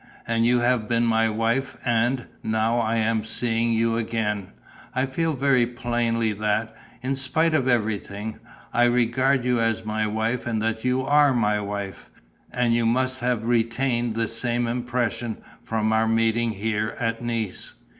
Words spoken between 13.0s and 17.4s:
have retained the same impression from our meeting here, at